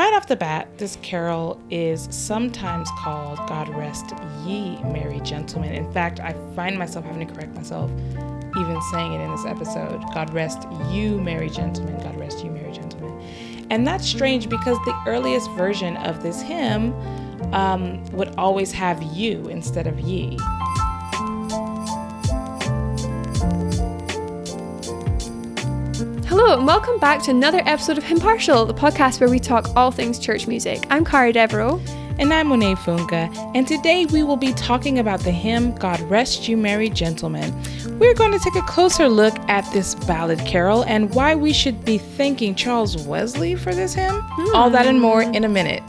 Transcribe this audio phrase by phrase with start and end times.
[0.00, 4.14] Right off the bat, this carol is sometimes called God Rest
[4.46, 5.74] Ye Merry Gentlemen.
[5.74, 7.90] In fact, I find myself having to correct myself
[8.56, 10.02] even saying it in this episode.
[10.14, 12.02] God rest you, merry gentlemen.
[12.02, 13.66] God rest you, merry gentlemen.
[13.68, 16.94] And that's strange because the earliest version of this hymn
[17.52, 20.38] um, would always have you instead of ye.
[26.42, 29.90] Hello, and welcome back to another episode of Impartial, the podcast where we talk all
[29.90, 30.86] things church music.
[30.88, 31.78] I'm Cara Devereaux.
[32.18, 36.48] And I'm Monet Funga, and today we will be talking about the hymn God Rest
[36.48, 37.54] You Merry Gentlemen.
[37.98, 41.84] We're going to take a closer look at this ballad carol and why we should
[41.84, 44.22] be thanking Charles Wesley for this hymn.
[44.22, 44.56] Hmm.
[44.56, 45.82] All that and more in a minute.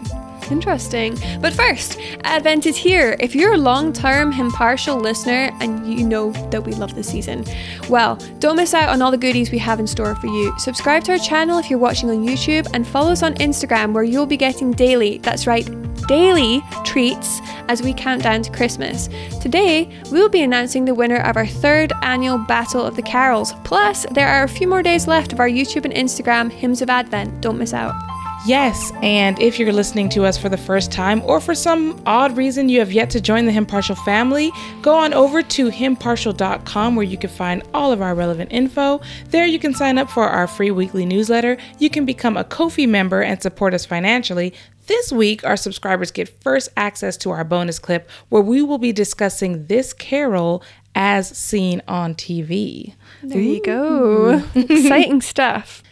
[0.52, 1.18] Interesting.
[1.40, 3.16] But first, Advent is here.
[3.20, 7.46] If you're a long term impartial listener and you know that we love the season,
[7.90, 10.54] well, don't miss out on all the goodies we have in store for you.
[10.60, 14.04] Subscribe to our channel if you're watching on YouTube and follow us on Instagram where
[14.04, 15.68] you'll be getting daily, that's right,
[16.08, 19.08] daily treats as we count down to Christmas.
[19.40, 23.54] Today, we'll be announcing the winner of our third annual Battle of the Carols.
[23.64, 26.90] Plus, there are a few more days left of our YouTube and Instagram Hymns of
[26.90, 27.40] Advent.
[27.40, 28.11] Don't miss out.
[28.44, 32.36] Yes, and if you're listening to us for the first time or for some odd
[32.36, 37.06] reason you have yet to join the Impartial family, go on over to himpartial.com where
[37.06, 39.00] you can find all of our relevant info.
[39.30, 41.58] There you can sign up for our free weekly newsletter.
[41.78, 44.56] You can become a Ko-fi member and support us financially.
[44.88, 48.92] This week, our subscribers get first access to our bonus clip where we will be
[48.92, 50.64] discussing this carol
[50.96, 52.96] as seen on TV.
[53.22, 53.42] There Ooh.
[53.42, 54.44] you go.
[54.56, 55.84] Exciting stuff.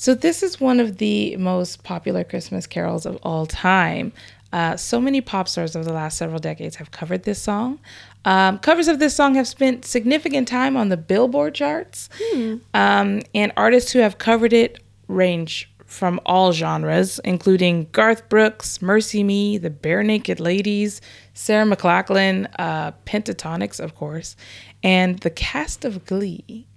[0.00, 4.12] So, this is one of the most popular Christmas carols of all time.
[4.52, 7.80] Uh, so many pop stars of the last several decades have covered this song.
[8.24, 12.58] Um, covers of this song have spent significant time on the Billboard charts, hmm.
[12.74, 19.60] um, and artists who have covered it range from all genres, including Garth Brooks, MercyMe,
[19.60, 21.00] the Barenaked Ladies,
[21.34, 24.36] Sarah McLachlan, uh, Pentatonix, of course,
[24.84, 26.67] and the cast of Glee.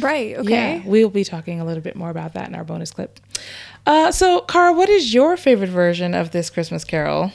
[0.00, 0.36] Right.
[0.36, 0.76] Okay.
[0.76, 3.20] Yeah, we'll be talking a little bit more about that in our bonus clip.
[3.86, 7.32] Uh, so, Cara, what is your favorite version of this Christmas Carol?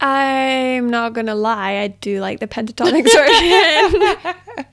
[0.00, 4.66] I'm not gonna lie, I do like the Pentatonix version.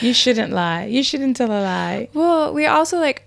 [0.00, 0.84] you shouldn't lie.
[0.84, 2.08] You shouldn't tell a lie.
[2.12, 3.24] Well, we also like.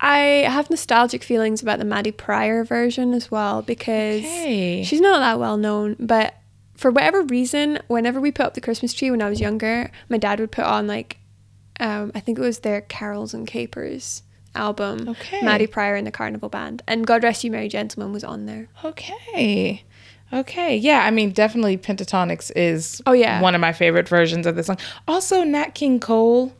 [0.00, 4.84] I have nostalgic feelings about the Maddy Prior version as well because okay.
[4.84, 6.37] she's not that well known, but
[6.78, 10.16] for whatever reason, whenever we put up the Christmas tree when I was younger, my
[10.16, 11.18] dad would put on like,
[11.80, 14.22] um, I think it was their Carols and Capers
[14.54, 15.42] album, okay.
[15.42, 18.68] Maddy Prior and the Carnival Band, and God Rest You Merry Gentlemen was on there.
[18.84, 19.82] Okay.
[20.32, 20.76] Okay.
[20.76, 24.62] Yeah, I mean definitely Pentatonix is oh yeah one of my favorite versions of the
[24.62, 24.78] song.
[25.08, 26.54] Also Nat King Cole,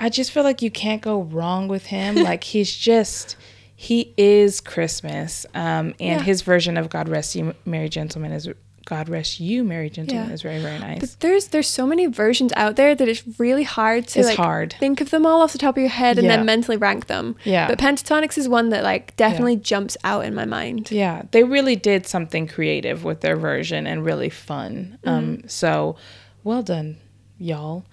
[0.00, 2.14] I just feel like you can't go wrong with him.
[2.24, 3.36] like he's just
[3.76, 5.46] he is Christmas.
[5.54, 6.22] Um, and yeah.
[6.22, 8.48] his version of God Rest You Merry Gentlemen is
[8.84, 10.34] God rest you, Mary Gentlemen yeah.
[10.34, 11.00] is very very nice.
[11.00, 14.36] But there's there's so many versions out there that it's really hard to it's like
[14.36, 14.74] hard.
[14.78, 16.36] think of them all off the top of your head and yeah.
[16.36, 17.36] then mentally rank them.
[17.44, 17.68] Yeah.
[17.68, 19.62] But Pentatonix is one that like definitely yeah.
[19.62, 20.90] jumps out in my mind.
[20.90, 24.98] Yeah, they really did something creative with their version and really fun.
[25.04, 25.08] Mm-hmm.
[25.08, 25.96] Um, so
[26.44, 26.96] well done,
[27.38, 27.84] y'all.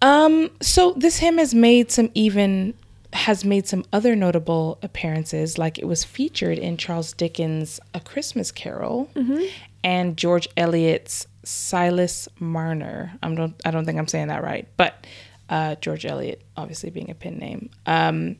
[0.00, 2.74] Um, so this hymn has made some even
[3.12, 8.50] has made some other notable appearances, like it was featured in Charles Dickens' A Christmas
[8.50, 9.44] Carol, mm-hmm
[9.84, 13.12] and George Eliot's Silas Marner.
[13.22, 15.06] I don't I don't think I'm saying that right, but
[15.48, 17.70] uh, George Eliot, obviously being a pen name.
[17.86, 18.36] Um,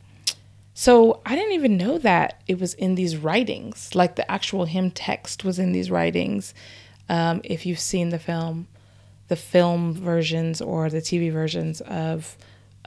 [0.74, 3.94] so I didn't even know that it was in these writings.
[3.94, 6.54] Like the actual hymn text was in these writings.
[7.08, 8.68] Um, if you've seen the film,
[9.28, 12.36] the film versions or the TV versions of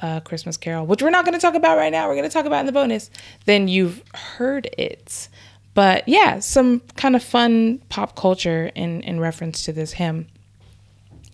[0.02, 2.34] uh, Christmas Carol, which we're not going to talk about right now, we're going to
[2.34, 3.12] talk about in the bonus,
[3.46, 5.30] then you've heard it.
[5.76, 10.28] But yeah, some kind of fun pop culture in in reference to this hymn.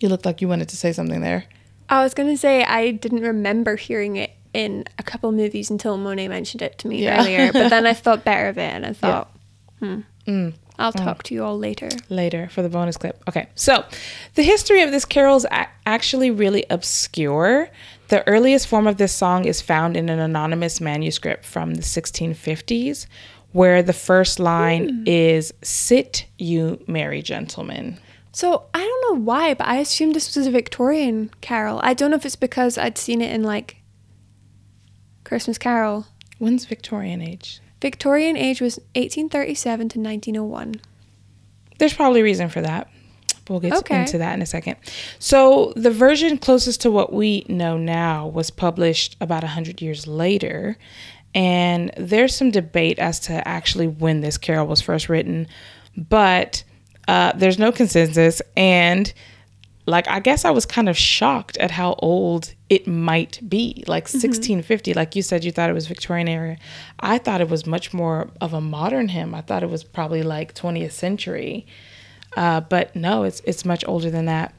[0.00, 1.44] You looked like you wanted to say something there.
[1.88, 6.28] I was gonna say I didn't remember hearing it in a couple movies until Monet
[6.28, 7.20] mentioned it to me yeah.
[7.20, 7.52] earlier.
[7.52, 9.30] But then I thought better of it, and I thought,
[9.80, 9.88] yeah.
[9.88, 10.00] hmm.
[10.30, 10.54] Mm.
[10.78, 11.22] I'll talk mm.
[11.24, 11.88] to you all later.
[12.08, 13.22] Later for the bonus clip.
[13.28, 13.84] Okay, so
[14.34, 17.68] the history of this carol is a- actually really obscure.
[18.08, 23.06] The earliest form of this song is found in an anonymous manuscript from the 1650s,
[23.52, 25.02] where the first line mm.
[25.06, 27.98] is Sit you merry gentlemen.
[28.32, 31.80] So I don't know why, but I assumed this was a Victorian carol.
[31.82, 33.76] I don't know if it's because I'd seen it in like
[35.24, 36.06] Christmas Carol.
[36.38, 37.60] When's Victorian age?
[37.80, 40.74] Victorian age was 1837 to 1901.
[41.78, 42.88] There's probably a reason for that.
[43.48, 44.00] We'll get okay.
[44.02, 44.76] into that in a second.
[45.18, 50.78] So, the version closest to what we know now was published about 100 years later
[51.34, 55.46] And there's some debate as to actually when this carol was first written,
[55.96, 56.62] but
[57.08, 58.42] uh, there's no consensus.
[58.56, 59.12] And
[59.86, 63.82] like, I guess I was kind of shocked at how old it might be.
[63.86, 66.56] Like 1650, like you said, you thought it was Victorian era.
[67.00, 69.34] I thought it was much more of a modern hymn.
[69.34, 71.66] I thought it was probably like 20th century.
[72.36, 74.54] Uh, but no, it's it's much older than that.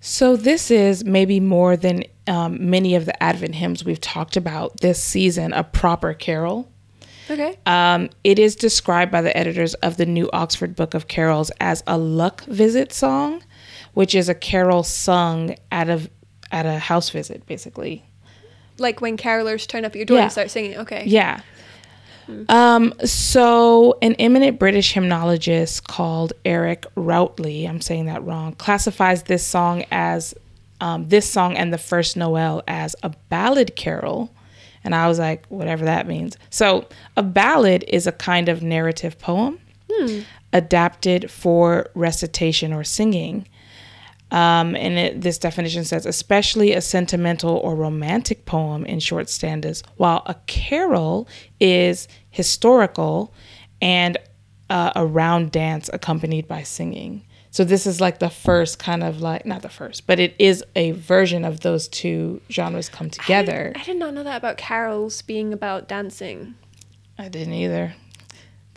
[0.00, 4.80] So this is maybe more than um, many of the Advent hymns we've talked about
[4.80, 6.70] this season a proper carol.
[7.28, 7.56] Okay.
[7.66, 11.82] Um, it is described by the editors of the New Oxford Book of Carols as
[11.86, 13.42] a luck visit song,
[13.94, 16.08] which is a carol sung at a
[16.50, 18.04] at a house visit, basically.
[18.78, 20.22] Like when carolers turn up at your door Yeah.
[20.24, 20.76] and start singing.
[20.78, 21.04] Okay.
[21.06, 21.42] Yeah.
[22.48, 29.46] Um, so an eminent British hymnologist called Eric Routley, I'm saying that wrong, classifies this
[29.46, 30.34] song as
[30.80, 34.30] um, this song and the first Noel as a ballad carol.
[34.82, 36.38] And I was like, whatever that means.
[36.48, 36.86] So
[37.16, 39.58] a ballad is a kind of narrative poem
[40.52, 43.46] adapted for recitation or singing.
[44.30, 49.82] Um, and it, this definition says, especially a sentimental or romantic poem in short stanzas,
[49.96, 51.28] while a carol
[51.58, 53.34] is historical
[53.82, 54.16] and
[54.68, 57.24] uh, a round dance accompanied by singing.
[57.50, 60.62] So this is like the first kind of like, not the first, but it is
[60.76, 63.72] a version of those two genres come together.
[63.74, 66.54] I did not know that about carols being about dancing.
[67.18, 67.94] I didn't either.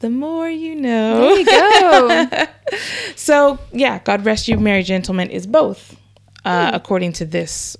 [0.04, 1.34] The more you know.
[1.34, 2.28] There you go.
[3.16, 5.96] So, yeah, God Rest You, Merry Gentlemen is both,
[6.44, 7.78] uh, according to this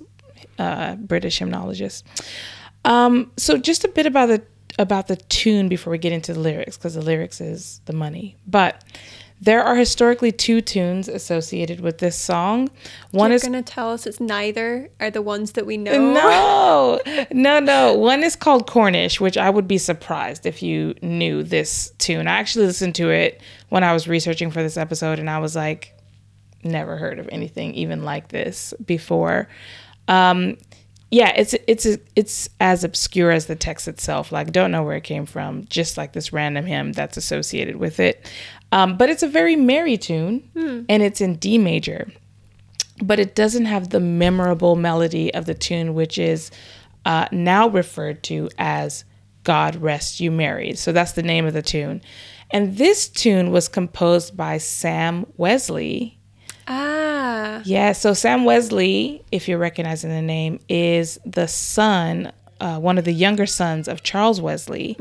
[0.58, 2.04] uh, British hymnologist.
[2.86, 4.42] Um, so, just a bit about the
[4.78, 8.36] about the tune before we get into the lyrics, because the lyrics is the money.
[8.46, 8.82] But
[9.44, 12.70] there are historically two tunes associated with this song.
[13.10, 16.12] One You're is gonna tell us it's neither are the ones that we know.
[16.12, 17.92] no, no, no.
[17.94, 22.26] One is called Cornish, which I would be surprised if you knew this tune.
[22.26, 25.54] I actually listened to it when I was researching for this episode, and I was
[25.54, 25.94] like,
[26.62, 29.48] never heard of anything even like this before.
[30.08, 30.56] Um,
[31.10, 31.86] yeah, it's it's
[32.16, 34.32] it's as obscure as the text itself.
[34.32, 35.64] Like, don't know where it came from.
[35.66, 38.28] Just like this random hymn that's associated with it.
[38.74, 40.50] Um, but it's a very merry tune,
[40.88, 42.10] and it's in D major
[43.02, 46.50] but it doesn't have the memorable melody of the tune, which is
[47.04, 49.04] uh, now referred to as
[49.42, 50.74] God Rest You Merry.
[50.74, 52.00] So that's the name of the tune.
[52.50, 56.18] And this tune was composed by Sam Wesley.
[56.66, 57.62] Ah.
[57.64, 63.04] Yeah, so Sam Wesley, if you're recognizing the name, is the son, uh, one of
[63.04, 64.96] the younger sons of Charles Wesley,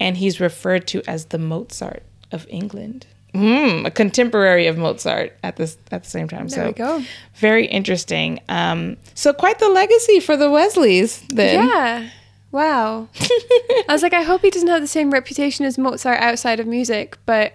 [0.00, 3.06] and he's referred to as the Mozart of England.
[3.34, 6.48] Mm, a contemporary of Mozart at this at the same time.
[6.48, 7.02] There so we go.
[7.36, 8.40] very interesting.
[8.48, 11.66] Um, so quite the legacy for the Wesleys then.
[11.66, 12.10] Yeah.
[12.50, 13.08] Wow.
[13.18, 16.66] I was like, I hope he doesn't have the same reputation as Mozart outside of
[16.66, 17.54] music, but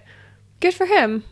[0.58, 1.22] good for him.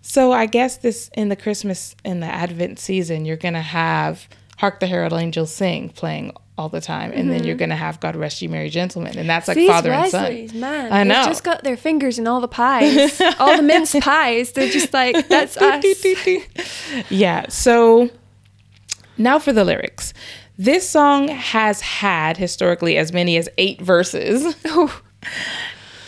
[0.00, 4.26] So I guess this in the Christmas in the Advent season, you're gonna have
[4.58, 7.60] "Hark the Herald Angels Sing" playing all the time, and then you're mm-hmm.
[7.60, 10.60] gonna have "God Rest You Merry Gentlemen," and that's like These father and son.
[10.60, 10.92] man.
[10.92, 11.24] I know.
[11.24, 14.52] Just got their fingers in all the pies, all the minced pies.
[14.52, 15.84] They're just like, that's us.
[17.10, 17.46] yeah.
[17.48, 18.10] So
[19.18, 20.12] now for the lyrics.
[20.58, 24.56] This song has had historically as many as eight verses.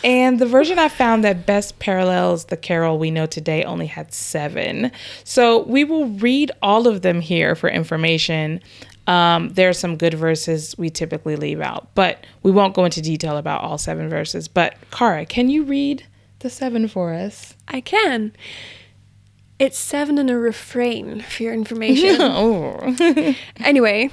[0.03, 4.13] And the version I found that best parallels the carol we know today only had
[4.13, 4.91] seven.
[5.25, 8.61] So we will read all of them here for information.
[9.09, 13.01] Um, there are some good verses we typically leave out, but we won't go into
[13.01, 14.47] detail about all seven verses.
[14.47, 16.05] But Cara, can you read
[16.39, 17.55] the seven for us?
[17.67, 18.33] I can.
[19.57, 22.17] It's seven and a refrain for your information.
[22.19, 23.35] oh.
[23.59, 24.11] Anyway,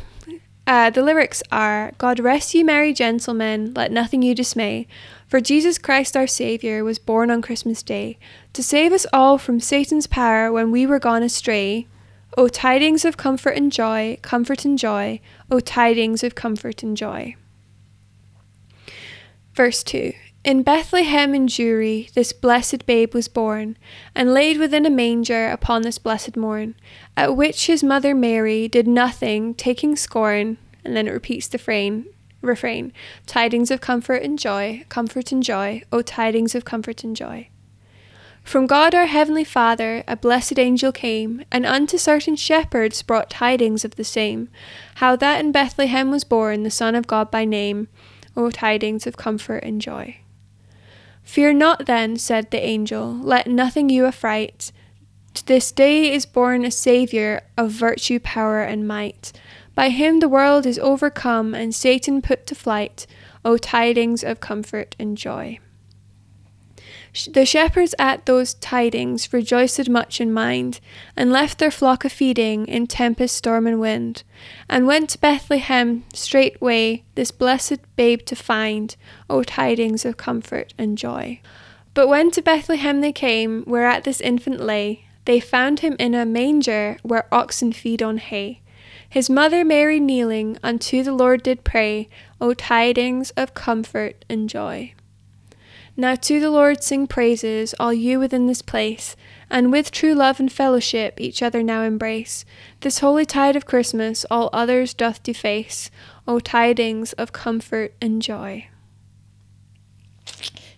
[0.67, 4.87] uh, the lyrics are God rest you, merry gentlemen, let nothing you dismay.
[5.29, 8.17] For Jesus Christ our Saviour was born on Christmas Day
[8.55, 11.87] to save us all from Satan's power when we were gone astray.
[12.39, 17.35] O tidings of comfort and joy, comfort and joy, O tidings of comfort and joy.
[19.55, 20.13] Verse 2
[20.45, 23.79] In Bethlehem in Jewry, this blessed babe was born,
[24.15, 26.75] and laid within a manger upon this blessed morn,
[27.17, 30.59] at which his mother Mary did nothing, taking scorn.
[30.85, 32.05] And then it repeats the refrain,
[32.43, 32.93] refrain
[33.25, 37.49] Tidings of comfort and joy, comfort and joy, O tidings of comfort and joy.
[38.47, 43.85] From God our heavenly Father a blessed angel came, and unto certain shepherds brought tidings
[43.85, 44.51] of the same,
[44.95, 47.89] how that in Bethlehem was born the Son of God by name,
[48.37, 50.19] O tidings of comfort and joy.
[51.25, 54.71] Fear not then, said the angel, let nothing you affright.
[55.35, 59.33] To this day is born a Saviour of virtue, power, and might.
[59.75, 63.09] By him the world is overcome, and Satan put to flight.
[63.45, 65.59] O tidings of comfort and joy.
[67.31, 70.81] The shepherds at those tidings rejoiced much in mind,
[71.17, 74.23] and left their flock a feeding in tempest, storm, and wind,
[74.69, 78.97] and went to Bethlehem straightway this blessed babe to find,
[79.31, 81.41] O tidings of comfort and joy.
[81.95, 86.27] But when to Bethlehem they came, whereat this infant lay, they found him in a
[86.27, 88.61] manger where oxen feed on hay.
[89.09, 92.09] His mother Mary kneeling unto the Lord did pray,
[92.41, 94.93] O tidings of comfort and joy.
[95.99, 99.17] Now to the Lord sing praises, all you within this place,
[99.49, 102.45] and with true love and fellowship each other now embrace.
[102.81, 105.91] This holy tide of Christmas all others doth deface,
[106.29, 108.69] O tidings of comfort and joy.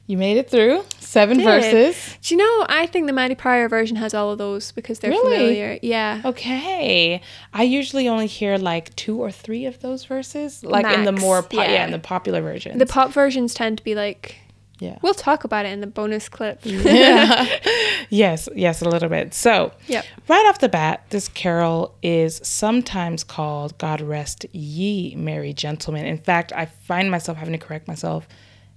[0.06, 1.44] You made it through seven Did.
[1.44, 2.16] verses.
[2.22, 5.10] Do you know, I think the Maddy Prior version has all of those because they're
[5.10, 5.36] Really?
[5.36, 5.78] familiar.
[5.82, 6.22] Yeah.
[6.24, 7.20] Okay.
[7.52, 11.42] I usually only hear like two or three of those verses, like in the more
[11.42, 11.72] po- yeah.
[11.72, 11.84] yeah.
[11.86, 12.78] in the popular versions.
[12.78, 14.36] The pop versions tend to be like,
[14.78, 14.98] yeah.
[15.02, 16.60] we'll talk about it in the bonus clip.
[16.62, 17.46] yeah.
[18.10, 19.34] yes, yes, a little bit.
[19.34, 20.04] So, Yep.
[20.28, 26.04] right off the bat, this carol is sometimes called God Rest Ye Merry Gentlemen.
[26.06, 28.28] In fact, I find myself having to correct myself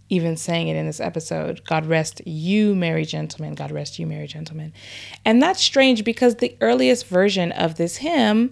[0.10, 1.64] even saying it in this episode.
[1.66, 3.56] God rest you, merry gentlemen.
[3.56, 4.74] God rest you, merry gentlemen.
[5.24, 8.52] And that's strange because the earliest version of this hymn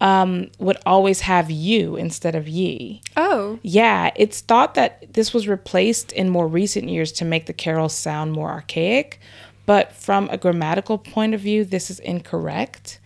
[0.00, 3.00] um, would always have you instead of ye.
[3.16, 3.58] Oh.
[3.62, 7.94] Yeah, it's thought that this was replaced in more recent years to make the carols
[7.94, 9.20] sound more archaic,
[9.66, 13.00] but from a grammatical point of view, this is incorrect.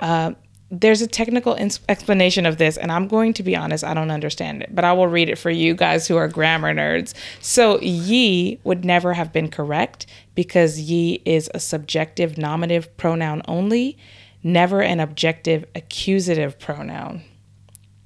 [0.00, 0.32] Uh,
[0.70, 4.10] there's a technical ins- explanation of this, and I'm going to be honest, I don't
[4.10, 7.14] understand it, but I will read it for you guys who are grammar nerds.
[7.40, 13.96] So, ye would never have been correct because ye is a subjective nominative pronoun only,
[14.44, 17.22] never an objective accusative pronoun.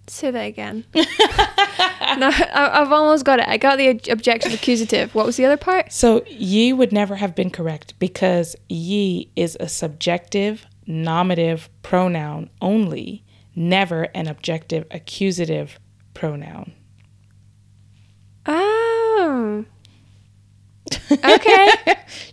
[0.07, 0.85] Say that again.
[0.95, 3.49] no, I, I've almost got it.
[3.49, 5.14] I got the ob- objective accusative.
[5.14, 5.92] What was the other part?
[5.92, 13.23] So ye would never have been correct because ye is a subjective nominative pronoun only,
[13.54, 15.78] never an objective accusative
[16.14, 16.73] pronoun.
[18.47, 19.64] Oh.
[21.25, 21.68] Okay.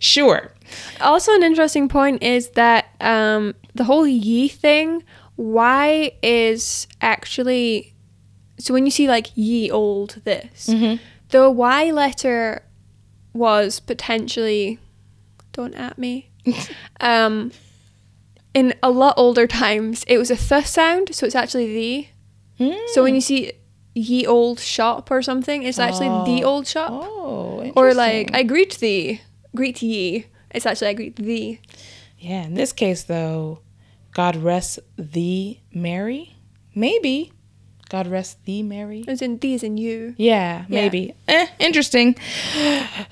[0.00, 0.52] Sure.
[1.00, 5.02] also, an interesting point is that um, the whole ye thing,
[5.36, 7.94] why is actually.
[8.58, 10.66] So when you see like ye old this,
[11.30, 12.62] the Y letter
[13.32, 14.78] was potentially.
[15.52, 16.28] Don't at me.
[17.00, 17.50] um,
[18.54, 21.66] in a lot older times, it was a th sound, so it's actually
[22.58, 22.68] the.
[22.94, 23.52] So when you see
[23.94, 26.48] ye old shop or something, it's actually the Oh.
[26.50, 26.90] old shop.
[26.92, 28.30] Oh, Or like.
[28.34, 29.20] I greet thee,
[29.54, 30.26] greet ye.
[30.50, 31.60] It's actually, I greet thee.
[32.18, 32.44] yeah.
[32.44, 33.60] In this case, though,
[34.16, 36.36] God rest thee, Mary.
[36.74, 37.32] Maybe
[37.90, 39.04] God rest thee, Mary.
[39.06, 40.14] As in, thee is in you.
[40.16, 40.80] Yeah, Yeah.
[40.80, 41.14] maybe.
[41.28, 42.16] Eh, interesting.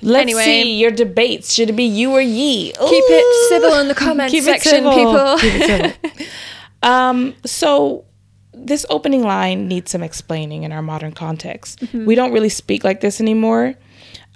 [0.01, 0.43] Let's Anyway.
[0.43, 1.53] see your debates.
[1.53, 2.71] Should it be you or ye?
[2.71, 5.37] Keep it civil in the comments Keep section, people.
[5.37, 6.27] Keep it civil.
[6.91, 8.05] um, so
[8.55, 11.81] this opening line needs some explaining in our modern context.
[11.81, 12.05] Mm-hmm.
[12.07, 13.75] We don't really speak like this anymore.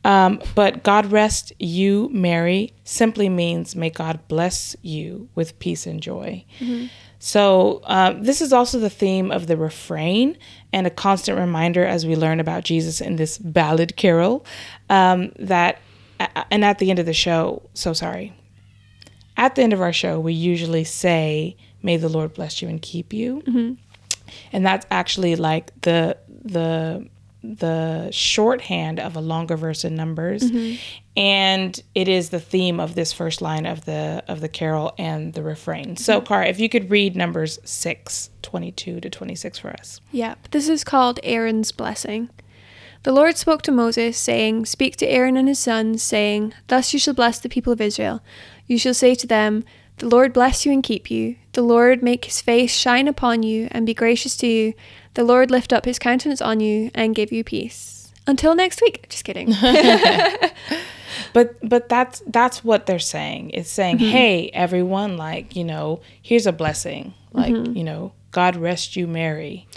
[0.04, 6.02] Um, but God rest you, Mary, simply means may God bless you with peace and
[6.02, 6.46] joy.
[6.60, 6.88] Mm-hmm.
[7.22, 10.38] So, um, this is also the theme of the refrain
[10.72, 14.46] and a constant reminder as we learn about Jesus in this ballad carol
[14.90, 15.80] um, that,
[16.50, 18.34] and at the end of the show, so sorry,
[19.36, 22.82] at the end of our show, we usually say, May the Lord bless you and
[22.82, 23.42] keep you.
[24.52, 27.08] And that's actually like the, the,
[27.42, 30.76] the shorthand of a longer verse in numbers mm-hmm.
[31.16, 35.34] and it is the theme of this first line of the of the carol and
[35.34, 36.28] the refrain so mm-hmm.
[36.28, 40.50] Cara, if you could read numbers 6 22 to 26 for us Yep.
[40.52, 42.30] This is called Aaron's blessing.
[43.04, 47.00] The Lord spoke to Moses, saying, Speak to Aaron and his sons, saying, Thus you
[47.00, 48.22] shall bless the people of Israel.
[48.68, 49.64] You shall say to them,
[49.98, 51.38] The Lord bless you and keep you.
[51.54, 54.74] The Lord make his face shine upon you and be gracious to you.
[55.16, 58.12] The Lord lift up his countenance on you and give you peace.
[58.28, 59.08] Until next week.
[59.10, 59.54] Just kidding.
[61.34, 64.12] but but that's that's what they're saying it's saying mm-hmm.
[64.12, 67.76] hey everyone like you know here's a blessing like mm-hmm.
[67.76, 69.68] you know god rest you mary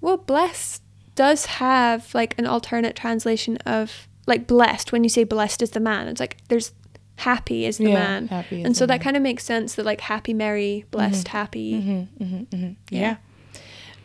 [0.00, 0.82] Well, blessed
[1.14, 4.92] does have like an alternate translation of like blessed.
[4.92, 6.72] When you say blessed is the man, it's like there's
[7.16, 8.24] happy is the Yeah, man.
[8.24, 8.98] is and the so that man.
[8.98, 9.04] Mm-hmm.
[9.04, 11.36] kind of makes sense that like happy, merry, blessed, mm-hmm.
[11.36, 12.78] happy.
[12.90, 13.16] Yeah.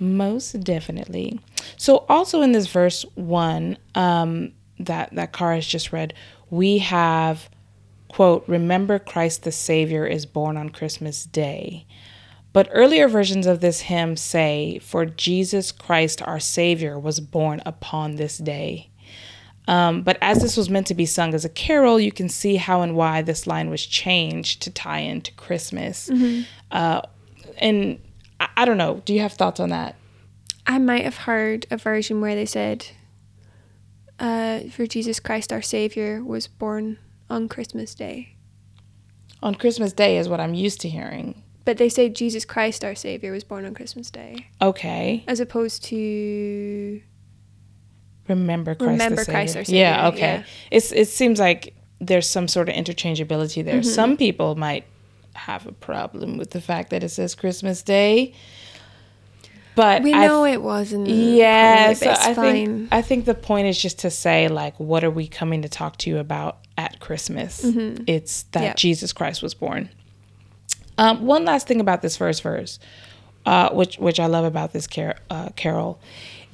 [0.03, 1.39] Most definitely.
[1.77, 6.13] So also in this verse one, um, that that Car has just read,
[6.49, 7.49] we have
[8.09, 11.87] quote, remember Christ the Savior is born on Christmas Day.
[12.51, 18.17] But earlier versions of this hymn say, For Jesus Christ our Savior was born upon
[18.17, 18.89] this day.
[19.69, 22.57] Um, but as this was meant to be sung as a carol, you can see
[22.57, 26.09] how and why this line was changed to tie into Christmas.
[26.69, 27.01] Uh,
[27.57, 27.99] and
[28.43, 29.01] I, I don't know.
[29.05, 29.95] Do you have thoughts on that?
[30.65, 32.87] I might have heard a version where they said,
[34.19, 36.97] uh, "For Jesus Christ, our Savior, was born
[37.29, 38.35] on Christmas Day,"
[39.41, 41.43] On Christmas Day is what I'm used to hearing.
[41.65, 45.23] but they say Jesus Christ, our Savior, was born on Christmas Day, Okay.
[45.27, 47.01] as opposed to
[48.27, 49.33] Remember Christ Remember the Savior.
[49.33, 50.33] Christ our Yeah, Savior, okay.
[50.39, 50.43] yeah.
[50.71, 53.79] It's it seems like there's some sort of interchangeability there.
[53.81, 53.89] Mm-hmm.
[53.89, 54.85] Some people might
[55.33, 58.33] have a problem with the fact that it says Christmas Day.
[59.75, 61.07] But we know it wasn't.
[61.07, 62.35] Yeah, so I fine.
[62.35, 65.69] think I think the point is just to say like, what are we coming to
[65.69, 67.63] talk to you about at Christmas?
[67.63, 68.77] It's that Mm-hmm.
[68.77, 69.89] Jesus Christ was born.
[70.99, 72.77] Um, one last thing about this first verse,
[73.47, 75.99] uh, which which I love about this car- uh, carol,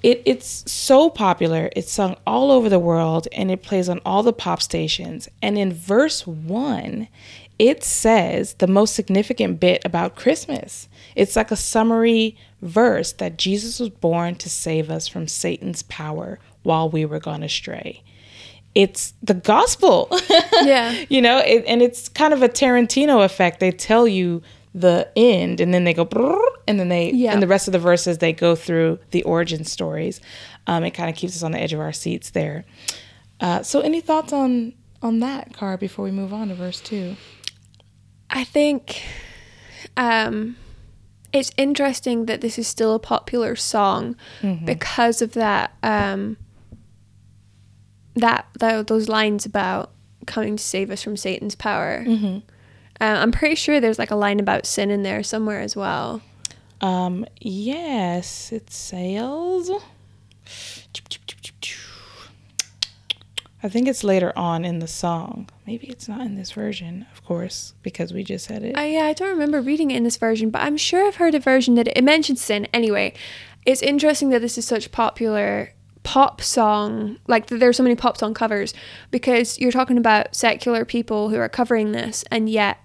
[0.02, 1.70] it it's so popular.
[1.76, 5.28] It's sung all over the world and it plays on all the pop stations.
[5.42, 7.10] And in verse one,
[7.60, 10.88] it says the most significant bit about Christmas.
[11.16, 16.40] It's like a summary verse that Jesus was born to save us from Satan's power
[16.64, 18.02] while we were gone astray.
[18.76, 20.10] It's the gospel.
[20.62, 21.06] Yeah.
[21.08, 23.60] you know, it, and it's kind of a Tarantino effect.
[23.62, 24.42] They tell you
[24.76, 26.08] the end and then they go
[26.68, 27.32] and then they Yeah.
[27.34, 30.20] and the rest of the verses they go through the origin stories.
[30.68, 32.66] Um, it kind of keeps us on the edge of our seats there.
[33.40, 37.16] Uh, so any thoughts on on that, Cara, before we move on to verse two?
[38.30, 39.04] I think
[39.98, 40.56] um,
[41.34, 44.16] it's interesting that this is still a popular song
[44.66, 46.38] because of that um,
[48.16, 49.92] that tho- those lines about
[50.26, 52.04] coming to save us from Satan's power.
[53.02, 56.22] Uh, I'm pretty sure there's like a line about sin in there somewhere as well.
[56.82, 59.72] Um, yes, it sails.
[63.62, 65.50] I think it's later on in the song.
[65.68, 68.78] Maybe it's not in this version, of course, because we just said it.
[68.78, 71.36] Uh, yeah, I don't remember reading it in this version, but I'm sure I've heard
[71.36, 72.68] a version that it, it mentions sin.
[72.74, 73.14] Anyway,
[73.66, 78.18] it's interesting that this is such popular pop song, like that are so many pop
[78.18, 78.74] song covers,
[79.12, 82.78] because you're talking about secular people who are covering this, and yet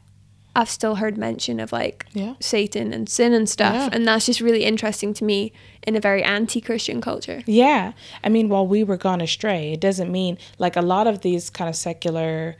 [0.56, 2.34] I've still heard mention of like Yeah.
[2.40, 3.88] Satan and sin and stuff, Yeah.
[3.92, 5.52] and that's just really interesting to me
[5.86, 7.42] in a very anti-Christian culture.
[7.46, 7.92] Yeah.
[8.22, 11.50] I mean, while we were gone astray, it doesn't mean like a lot of these
[11.50, 12.56] kind of secular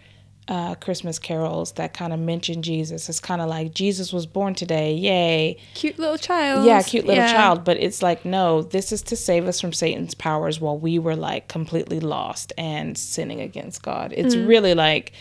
[0.46, 3.08] uh, Christmas carols that kind of mention Jesus.
[3.08, 4.92] It's kind of like Jesus was born today.
[4.92, 5.56] Yay.
[5.72, 6.66] Cute little child.
[6.66, 7.32] Yeah, cute little Yeah.
[7.32, 7.64] child.
[7.64, 11.16] But it's like, no, this is to save us from Satan's powers while we were
[11.16, 14.12] like completely lost and sinning against God.
[14.14, 14.46] It's Mm.
[14.46, 15.12] really like,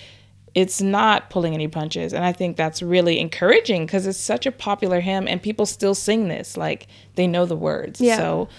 [0.55, 2.13] it's not pulling any punches.
[2.13, 5.95] And I think that's really encouraging because it's such a popular hymn and people still
[5.95, 6.57] sing this.
[6.57, 7.99] Like, they know the words.
[7.99, 8.17] Yeah.
[8.17, 8.49] So,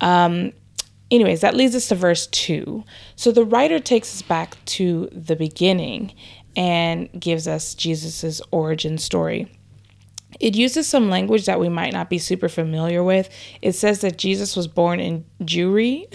[0.00, 0.52] um,
[1.10, 2.84] anyways, that leads us to verse two.
[3.16, 6.14] So the writer takes us back to the beginning
[6.54, 9.50] and gives us Jesus's origin story.
[10.38, 13.30] It uses some language that we might not be super familiar with.
[13.62, 16.06] It says that Jesus was born in Jewry,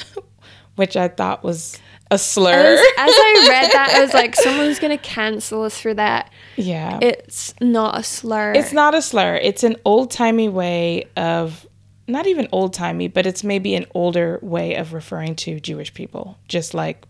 [0.75, 1.79] which I thought was
[2.11, 2.71] a I slur.
[2.73, 6.29] was- as I read that, I was like, someone's gonna cancel us for that.
[6.57, 6.99] yeah.
[7.01, 8.53] It's not a slur.
[8.53, 9.35] It's not a slur.
[9.37, 11.65] It's an old timey way of,
[12.07, 16.37] not even old timey, but it's maybe an older way of referring to Jewish people.
[16.47, 17.05] Just like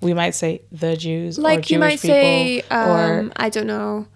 [0.00, 3.48] we might say the Jews, or like Jewish you might people, say um, or i
[3.48, 4.06] don't know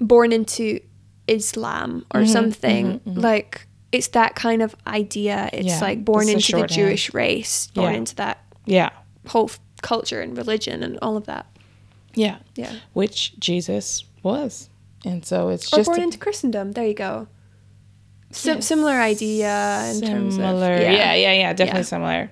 [0.00, 0.80] born into
[1.26, 6.48] islam or Mm-hmm, something like it's that kind of idea it's Yeah, like born it's
[6.50, 7.98] into the jewish race born Yeah.
[7.98, 8.90] into that yeah,
[9.26, 11.46] whole f- culture and religion and all of that
[12.14, 14.68] yeah, yeah which Jesus was,
[15.04, 17.28] and so it's or just born a- into christendom there you go
[18.30, 18.66] Sim- Yes.
[18.66, 20.76] similar idea in terms of similar.
[20.82, 21.14] yeah.
[21.14, 21.84] yeah, yeah, definitely Yeah.
[21.84, 22.30] similar.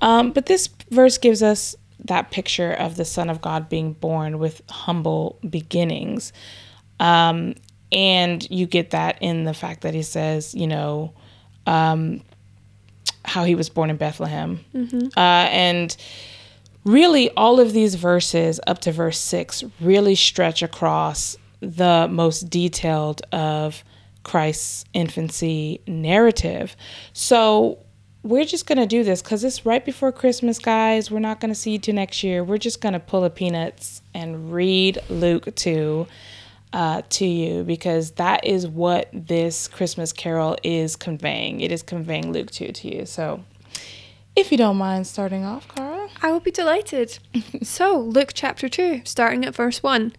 [0.00, 4.38] Um, but this verse gives us that picture of the Son of God being born
[4.38, 6.32] with humble beginnings.
[7.00, 7.54] Um,
[7.90, 11.12] and you get that in the fact that he says, you know,
[11.66, 12.20] um,
[13.24, 14.60] how he was born in Bethlehem.
[15.16, 15.96] Uh, and
[16.84, 23.22] really, all of these verses up to verse six really stretch across the most detailed
[23.32, 23.82] of
[24.22, 26.76] Christ's infancy narrative.
[27.12, 27.78] So
[28.22, 31.10] we're just going to do this because it's right before Christmas, guys.
[31.10, 32.42] We're not going to see you till next year.
[32.42, 36.06] We're just going to pull a peanuts and read Luke 2
[36.74, 41.60] uh, to you because that is what this Christmas carol is conveying.
[41.60, 43.06] It is conveying Luke 2 to you.
[43.06, 43.44] So
[44.34, 46.08] if you don't mind starting off, Cara.
[46.20, 47.18] I will be delighted.
[47.62, 50.14] so, Luke chapter 2, starting at verse 1.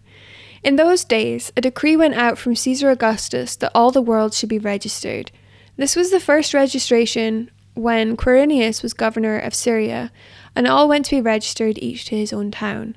[0.62, 4.48] In those days, a decree went out from Caesar Augustus that all the world should
[4.48, 5.30] be registered.
[5.76, 10.10] This was the first registration when Quirinius was governor of Syria,
[10.54, 12.96] and all went to be registered, each to his own town.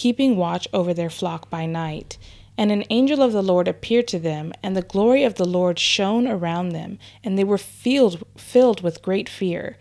[0.00, 2.16] keeping watch over their flock by night.
[2.56, 5.78] And an angel of the Lord appeared to them, and the glory of the Lord
[5.78, 9.76] shone around them, and they were filled, filled with great fear.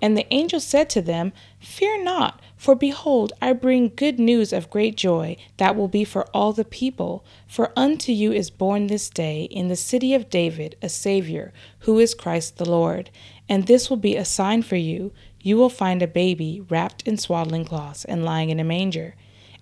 [0.00, 4.70] And the angel said to them, Fear not, for behold, I bring good news of
[4.70, 7.24] great joy that will be for all the people.
[7.48, 11.98] For unto you is born this day in the city of David a Savior, who
[11.98, 13.10] is Christ the Lord.
[13.48, 15.10] And this will be a sign for you
[15.44, 19.14] you will find a baby wrapped in swaddling cloths and lying in a manger.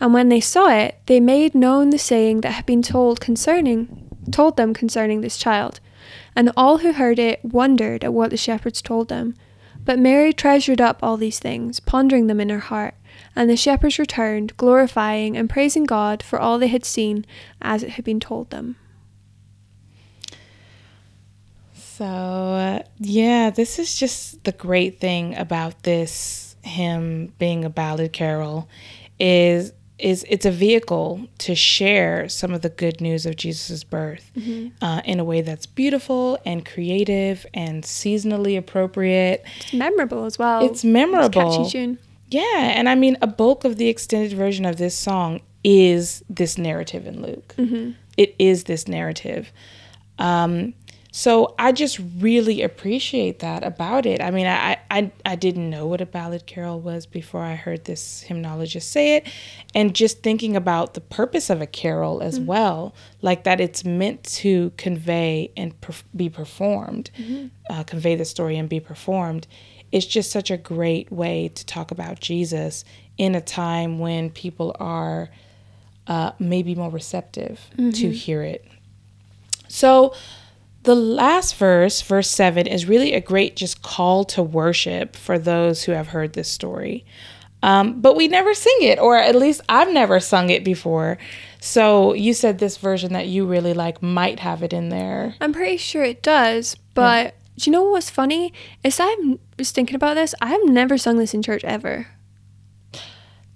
[0.00, 4.04] And when they saw it, they made known the saying that had been told concerning
[4.30, 5.80] told them concerning this child.
[6.36, 9.34] And all who heard it wondered at what the shepherds told them.
[9.84, 12.94] But Mary treasured up all these things, pondering them in her heart.
[13.36, 17.24] And the shepherds returned, glorifying and praising God for all they had seen,
[17.60, 18.76] as it had been told them.
[21.72, 28.68] So, yeah, this is just the great thing about this hymn being a ballad carol
[29.20, 34.30] is is it's a vehicle to share some of the good news of Jesus' birth
[34.36, 34.68] mm-hmm.
[34.84, 39.44] uh, in a way that's beautiful and creative and seasonally appropriate.
[39.60, 40.64] It's memorable as well.
[40.64, 41.26] It's memorable.
[41.26, 41.98] It's catchy tune.
[42.28, 46.58] Yeah, and I mean, a bulk of the extended version of this song is this
[46.58, 47.54] narrative in Luke.
[47.56, 47.92] Mm-hmm.
[48.16, 49.52] It is this narrative.
[50.18, 50.74] Um,
[51.16, 54.20] so I just really appreciate that about it.
[54.20, 57.84] I mean, I, I, I didn't know what a ballad carol was before I heard
[57.84, 59.28] this hymnologist say it.
[59.76, 62.46] And just thinking about the purpose of a carol as mm-hmm.
[62.46, 67.46] well, like that it's meant to convey and per- be performed, mm-hmm.
[67.70, 69.46] uh, convey the story and be performed.
[69.92, 72.84] It's just such a great way to talk about Jesus
[73.18, 75.30] in a time when people are
[76.08, 77.90] uh, maybe more receptive mm-hmm.
[77.90, 78.66] to hear it.
[79.68, 80.12] So,
[80.84, 85.84] the last verse, verse 7, is really a great just call to worship for those
[85.84, 87.06] who have heard this story.
[87.62, 91.16] Um, but we never sing it, or at least I've never sung it before.
[91.60, 95.34] So you said this version that you really like might have it in there.
[95.40, 97.30] I'm pretty sure it does, but yeah.
[97.56, 98.52] do you know what's funny?
[98.82, 100.34] Is I was thinking about this.
[100.42, 102.08] I have never sung this in church ever.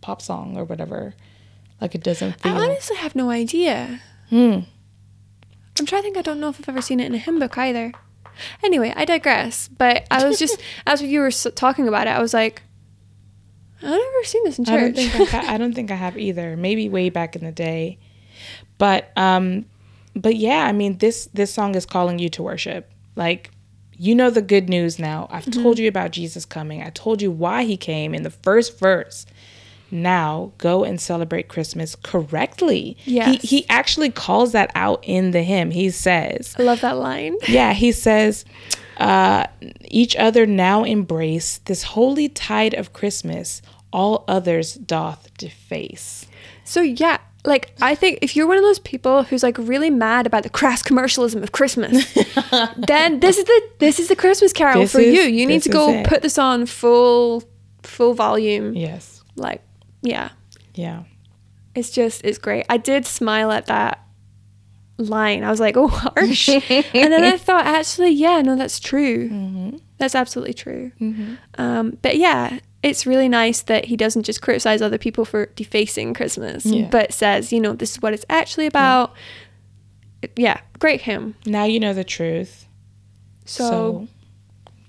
[0.00, 1.14] pop song or whatever?
[1.80, 2.52] Like it doesn't feel.
[2.52, 4.00] I honestly have no idea.
[4.28, 4.60] Hmm.
[5.78, 6.16] I'm trying to think.
[6.18, 7.92] I don't know if I've ever seen it in a hymn book either.
[8.62, 9.68] Anyway, I digress.
[9.68, 12.62] But I was just as you were talking about it, I was like,
[13.82, 14.74] I've never seen this in church.
[14.74, 16.56] I don't think I, ha- I don't think I have either.
[16.56, 17.98] Maybe way back in the day.
[18.80, 19.66] But um
[20.16, 22.90] but yeah, I mean this this song is calling you to worship.
[23.14, 23.50] Like
[23.92, 25.28] you know the good news now.
[25.30, 25.62] I've mm-hmm.
[25.62, 26.82] told you about Jesus coming.
[26.82, 29.26] I told you why he came in the first verse.
[29.90, 32.96] Now go and celebrate Christmas correctly.
[33.04, 33.42] Yes.
[33.42, 35.70] He he actually calls that out in the hymn.
[35.72, 37.36] He says I love that line.
[37.48, 38.46] Yeah, he says
[38.96, 39.46] uh,
[39.84, 43.60] each other now embrace this holy tide of Christmas,
[43.92, 46.26] all others doth deface.
[46.64, 50.26] So yeah, like I think if you're one of those people who's like really mad
[50.26, 52.12] about the crass commercialism of Christmas,
[52.76, 55.22] then this is the this is the Christmas carol this for is, you.
[55.22, 57.42] You need to go put this on full
[57.82, 58.74] full volume.
[58.74, 59.22] Yes.
[59.36, 59.62] Like
[60.02, 60.30] yeah.
[60.74, 61.04] Yeah.
[61.74, 62.66] It's just it's great.
[62.68, 64.04] I did smile at that
[64.98, 65.42] line.
[65.42, 66.48] I was like, oh harsh.
[66.48, 69.30] and then I thought actually, yeah, no, that's true.
[69.30, 69.76] Mm-hmm.
[69.98, 70.92] That's absolutely true.
[71.00, 71.34] Mm-hmm.
[71.58, 76.14] Um, but yeah, it's really nice that he doesn't just criticize other people for defacing
[76.14, 76.88] Christmas, yeah.
[76.90, 79.12] but says, you know, this is what it's actually about.
[80.22, 81.36] Yeah, yeah great hymn.
[81.46, 82.66] Now you know the truth.
[83.44, 84.08] So, so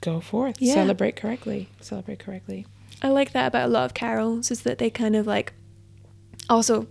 [0.02, 0.58] go forth.
[0.60, 0.74] Yeah.
[0.74, 1.70] Celebrate correctly.
[1.82, 2.66] Celebrate correctly.
[3.04, 5.54] I like that about a lot of carols is that they kind of like
[6.50, 6.88] also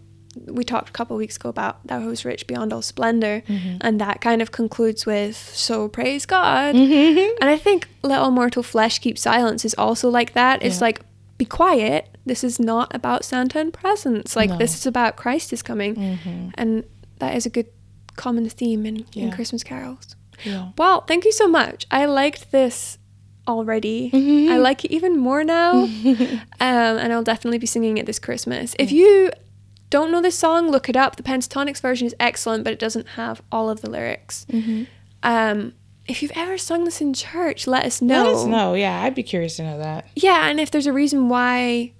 [0.46, 3.76] we talked a couple of weeks ago about thou who's rich beyond all splendor Mm-hmm.
[3.80, 8.62] and that kind of concludes with so praise god and i think let all mortal
[8.62, 10.84] flesh keep silence is also like that it's Yeah.
[10.86, 11.00] like
[11.38, 14.58] be quiet this is not about santa and presents like No.
[14.58, 16.52] this is about christ is coming Mhm.
[16.54, 16.84] and
[17.18, 17.66] that is a good
[18.16, 20.14] common theme in, in christmas carols
[20.44, 20.68] Yeah.
[20.78, 22.98] well thank you so much i liked this
[23.48, 24.52] already Mm-hmm.
[24.52, 25.72] i like it even more now
[26.60, 28.74] um, and I'll definitely be singing it this Christmas.
[28.78, 29.30] If you
[29.90, 31.16] don't know this song, look it up.
[31.16, 34.46] The Pentatonix version is excellent, but it doesn't have all of the lyrics.
[34.50, 34.84] Mm-hmm.
[35.22, 35.74] Um,
[36.06, 38.24] if you've ever sung this in church, let us know.
[38.24, 38.74] Let us know.
[38.74, 40.06] Yeah, I'd be curious to know that.
[40.16, 41.92] Yeah, and if there's a reason why,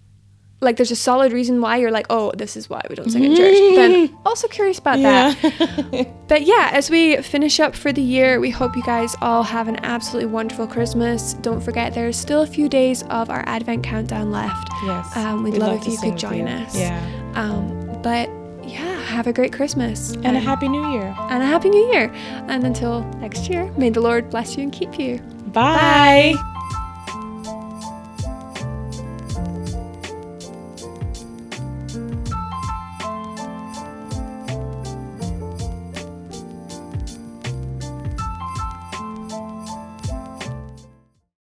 [0.61, 3.25] like there's a solid reason why you're like, oh, this is why we don't sing
[3.25, 6.09] in church, then also curious about that.
[6.31, 9.67] But yeah, as we finish up for the year, we hope you guys all have
[9.67, 11.35] an absolutely wonderful Christmas.
[11.35, 14.69] Don't forget, there's still a few days of our Advent countdown left.
[14.85, 15.17] yes.
[15.17, 16.79] Um, we'd We'd love if you could join us.
[16.79, 17.01] Yeah.
[17.35, 18.29] Um, but
[18.67, 21.15] yeah, have a great Christmas And a happy new year.
[21.31, 22.11] and a happy new year.
[22.49, 25.19] And until next year, may the Lord bless you and keep you.
[25.53, 26.35] Bye.